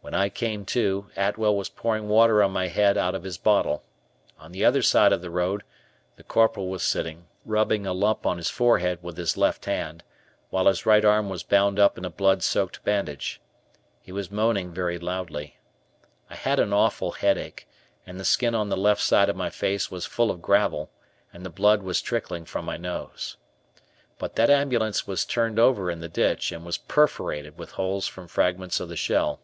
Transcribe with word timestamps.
When 0.00 0.14
I 0.14 0.28
came 0.28 0.64
to, 0.66 1.10
Atwell 1.16 1.56
was 1.56 1.68
pouring 1.68 2.08
water 2.08 2.40
on 2.40 2.52
my 2.52 2.68
head 2.68 2.96
out 2.96 3.16
of 3.16 3.24
his 3.24 3.36
bottle. 3.36 3.82
On 4.38 4.52
the 4.52 4.64
other 4.64 4.80
side 4.80 5.12
of 5.12 5.22
the 5.22 5.28
road, 5.28 5.64
the 6.14 6.22
Corporal 6.22 6.68
was 6.68 6.84
sitting, 6.84 7.26
rubbing 7.44 7.84
a 7.84 7.92
lump 7.92 8.24
on 8.24 8.36
his 8.36 8.48
forehead 8.48 9.00
with 9.02 9.16
his 9.16 9.36
left 9.36 9.64
hand, 9.64 10.04
while 10.50 10.66
his 10.68 10.86
right 10.86 11.04
arm 11.04 11.28
was 11.28 11.42
bound 11.42 11.80
up 11.80 11.98
in 11.98 12.04
a 12.04 12.10
blood 12.10 12.44
soaked 12.44 12.84
bandage. 12.84 13.40
He 14.00 14.12
was 14.12 14.30
moaning 14.30 14.72
very 14.72 15.00
loudly. 15.00 15.58
I 16.30 16.36
had 16.36 16.60
an 16.60 16.72
awful 16.72 17.10
headache, 17.10 17.66
and 18.06 18.20
the 18.20 18.24
skin 18.24 18.54
on 18.54 18.68
the 18.68 18.76
left 18.76 19.02
side 19.02 19.28
of 19.28 19.34
my 19.34 19.50
face 19.50 19.90
was 19.90 20.06
full 20.06 20.30
of 20.30 20.40
gravel, 20.40 20.90
and 21.32 21.44
the 21.44 21.50
blood 21.50 21.82
was 21.82 22.00
trickling 22.00 22.44
from 22.44 22.64
my 22.64 22.76
nose. 22.76 23.36
But 24.16 24.36
that 24.36 24.48
ambulance 24.48 25.08
was 25.08 25.24
turned 25.24 25.58
over 25.58 25.90
in 25.90 25.98
the 25.98 26.08
ditch, 26.08 26.52
and 26.52 26.64
was 26.64 26.78
perforated 26.78 27.58
with 27.58 27.72
holes 27.72 28.06
from 28.06 28.28
fragments 28.28 28.78
of 28.78 28.88
the 28.88 28.96
shell. 28.96 29.40